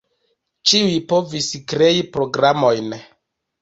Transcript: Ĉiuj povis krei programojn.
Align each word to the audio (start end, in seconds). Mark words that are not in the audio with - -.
Ĉiuj 0.71 0.95
povis 1.13 1.53
krei 1.75 2.03
programojn. 2.19 2.95